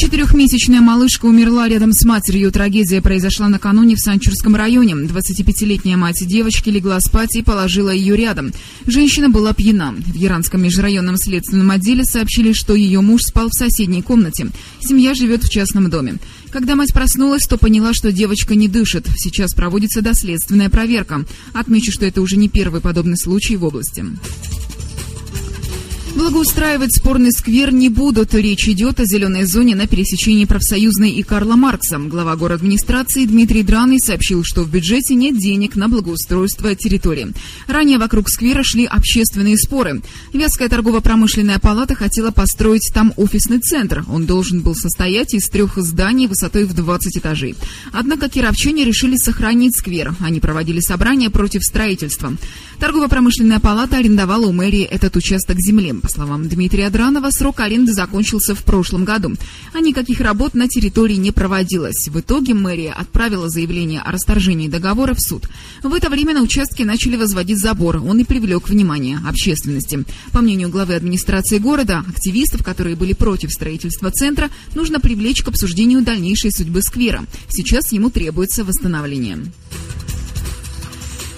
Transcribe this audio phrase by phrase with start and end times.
[0.00, 2.50] Четырехмесячная малышка умерла рядом с матерью.
[2.50, 4.94] Трагедия произошла накануне в Санчурском районе.
[4.94, 8.50] 25-летняя мать девочки легла спать и положила ее рядом.
[8.86, 9.92] Женщина была пьяна.
[9.92, 14.46] В Яранском межрайонном следственном отделе сообщили, что ее муж спал в соседней комнате.
[14.80, 16.14] Семья живет в частном доме.
[16.50, 19.06] Когда мать проснулась, то поняла, что девочка не дышит.
[19.18, 21.26] Сейчас проводится доследственная проверка.
[21.52, 24.02] Отмечу, что это уже не первый подобный случай в области.
[26.20, 28.34] Благоустраивать спорный сквер не будут.
[28.34, 31.98] Речь идет о зеленой зоне на пересечении профсоюзной и Карла Маркса.
[31.98, 37.32] Глава город администрации Дмитрий Драный сообщил, что в бюджете нет денег на благоустройство территории.
[37.66, 40.02] Ранее вокруг сквера шли общественные споры.
[40.34, 44.04] Вятская торгово-промышленная палата хотела построить там офисный центр.
[44.06, 47.54] Он должен был состоять из трех зданий высотой в 20 этажей.
[47.92, 50.14] Однако кировчане решили сохранить сквер.
[50.20, 52.34] Они проводили собрания против строительства.
[52.78, 55.94] Торгово-промышленная палата арендовала у мэрии этот участок земли.
[56.10, 59.36] Словам Дмитрия Дранова, срок аренды закончился в прошлом году,
[59.72, 62.08] а никаких работ на территории не проводилось.
[62.08, 65.48] В итоге мэрия отправила заявление о расторжении договора в суд.
[65.84, 67.98] В это время на участке начали возводить забор.
[67.98, 70.04] Он и привлек внимание общественности.
[70.32, 76.02] По мнению главы администрации города, активистов, которые были против строительства центра, нужно привлечь к обсуждению
[76.02, 77.24] дальнейшей судьбы сквера.
[77.48, 79.38] Сейчас ему требуется восстановление.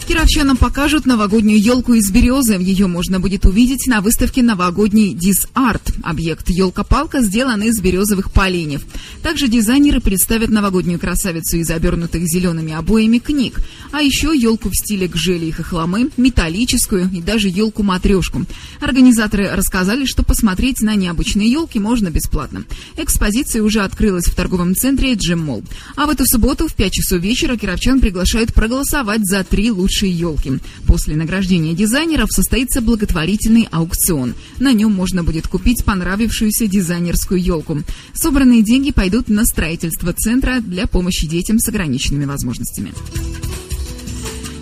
[0.04, 2.54] Кировчанам покажут новогоднюю елку из березы.
[2.54, 5.94] Ее можно будет увидеть на выставке новогодний дизарт.
[6.02, 8.82] Объект елка-палка сделан из березовых поленьев.
[9.22, 13.60] Также дизайнеры представят новогоднюю красавицу из обернутых зелеными обоями книг.
[13.92, 18.44] А еще елку в стиле гжели и хохломы, металлическую и даже елку-матрешку.
[18.80, 22.64] Организаторы рассказали, что посмотреть на необычные елки можно бесплатно.
[22.96, 25.62] Экспозиция уже открылась в торговом центре Джем Молл.
[25.94, 30.12] А в эту субботу в 5 часов вечера кировчан приглашают проголосовать за три лучшие лучшие
[30.12, 30.52] елки.
[30.86, 34.34] После награждения дизайнеров состоится благотворительный аукцион.
[34.58, 37.82] На нем можно будет купить понравившуюся дизайнерскую елку.
[38.14, 42.94] Собранные деньги пойдут на строительство центра для помощи детям с ограниченными возможностями.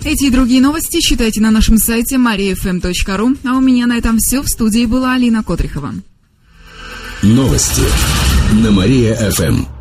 [0.03, 3.37] Эти и другие новости читайте на нашем сайте mariafm.ru.
[3.45, 4.41] А у меня на этом все.
[4.41, 5.93] В студии была Алина Котрихова.
[7.21, 7.83] Новости
[8.63, 9.80] на Мария-ФМ.